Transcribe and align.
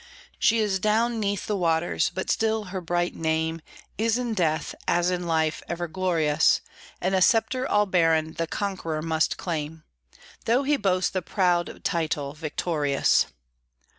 She 0.39 0.57
is 0.57 0.79
down 0.79 1.19
'neath 1.19 1.45
the 1.45 1.55
waters, 1.55 2.09
but 2.11 2.31
still 2.31 2.63
her 2.73 2.81
bright 2.81 3.13
name 3.15 3.61
Is 3.99 4.17
in 4.17 4.33
death, 4.33 4.73
as 4.87 5.11
in 5.11 5.27
life, 5.27 5.61
ever 5.69 5.87
glorious, 5.87 6.59
And 6.99 7.13
a 7.13 7.21
sceptre 7.21 7.67
all 7.67 7.85
barren 7.85 8.33
the 8.33 8.47
conqueror 8.47 9.03
must 9.03 9.37
claim, 9.37 9.83
Though 10.45 10.63
he 10.63 10.75
boasts 10.75 11.11
the 11.11 11.21
proud 11.21 11.83
title 11.83 12.33
"Victorious." 12.33 13.27